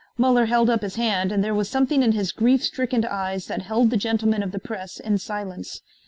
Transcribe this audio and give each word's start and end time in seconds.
Muller 0.17 0.45
held 0.47 0.67
up 0.67 0.81
his 0.81 0.95
hand 0.95 1.31
and 1.31 1.43
there 1.43 1.53
was 1.53 1.69
something 1.69 2.01
in 2.01 2.13
his 2.13 2.31
grief 2.31 2.63
stricken 2.63 3.05
eyes 3.05 3.45
that 3.45 3.61
held 3.61 3.91
the 3.91 3.97
gentlemen 3.97 4.41
of 4.41 4.51
the 4.51 4.57
press 4.57 4.99
in 4.99 5.19
silence. 5.19 5.83